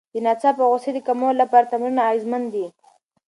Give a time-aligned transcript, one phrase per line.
[0.13, 2.65] د ناڅاپه غوسې د کمولو لپاره تمرینونه اغېزمن دي.